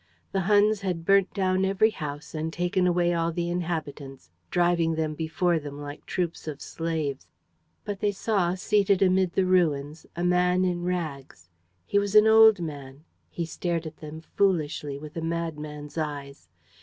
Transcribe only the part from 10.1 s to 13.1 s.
a man in rags. He was an old man.